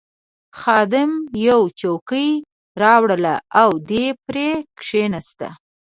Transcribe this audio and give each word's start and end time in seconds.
خادم 0.59 1.11
یوه 1.47 1.65
چوکۍ 1.79 2.29
راوړل 2.81 3.25
او 3.61 3.69
دی 3.89 4.05
پرې 4.25 4.49
کښېناست. 4.79 5.39